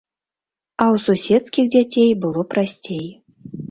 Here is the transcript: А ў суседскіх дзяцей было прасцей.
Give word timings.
А 0.85 0.85
ў 0.93 1.03
суседскіх 1.05 1.71
дзяцей 1.79 2.11
было 2.27 2.49
прасцей. 2.59 3.09